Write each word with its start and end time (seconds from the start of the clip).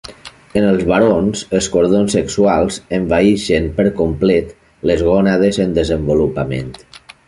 En 0.61 0.63
els 0.69 0.85
barons, 0.91 1.43
els 1.59 1.67
cordons 1.75 2.15
sexuals 2.17 2.81
envaïxen 3.01 3.71
per 3.79 3.89
complet 4.03 4.53
les 4.93 5.09
gònades 5.13 5.65
en 5.69 5.81
desenvolupament. 5.83 6.79